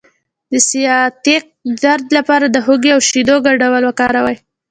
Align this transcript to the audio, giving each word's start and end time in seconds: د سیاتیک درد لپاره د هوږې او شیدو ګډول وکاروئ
د 0.51 0.53
سیاتیک 0.69 1.43
درد 1.83 2.05
لپاره 2.17 2.45
د 2.49 2.57
هوږې 2.65 2.89
او 2.95 2.99
شیدو 3.09 3.35
ګډول 3.47 3.83
وکاروئ 3.85 4.37